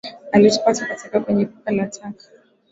[0.31, 2.25] Alitupa takataka kwenye pipa la taka